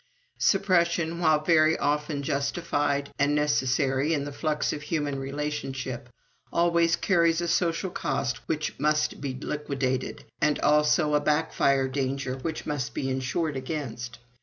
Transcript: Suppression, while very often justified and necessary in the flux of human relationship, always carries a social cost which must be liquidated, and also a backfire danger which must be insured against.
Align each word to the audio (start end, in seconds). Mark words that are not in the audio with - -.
Suppression, 0.39 1.19
while 1.19 1.43
very 1.43 1.77
often 1.77 2.23
justified 2.23 3.11
and 3.19 3.35
necessary 3.35 4.15
in 4.15 4.23
the 4.23 4.31
flux 4.31 4.73
of 4.73 4.81
human 4.81 5.19
relationship, 5.19 6.09
always 6.51 6.95
carries 6.95 7.39
a 7.39 7.47
social 7.47 7.91
cost 7.91 8.37
which 8.47 8.73
must 8.79 9.21
be 9.21 9.35
liquidated, 9.39 10.25
and 10.41 10.57
also 10.61 11.13
a 11.13 11.19
backfire 11.19 11.87
danger 11.87 12.35
which 12.37 12.65
must 12.65 12.95
be 12.95 13.11
insured 13.11 13.55
against. 13.55 14.17